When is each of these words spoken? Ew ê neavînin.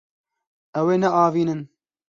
Ew 0.79 0.87
ê 0.93 0.95
neavînin. 1.01 1.61